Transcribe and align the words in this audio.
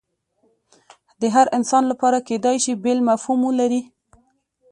د 1.21 1.23
هر 1.35 1.47
انسان 1.57 1.83
لپاره 1.91 2.25
کیدای 2.29 2.57
شي 2.63 2.73
بیل 2.83 2.99
مفهوم 3.09 3.39
ولري 3.45 3.81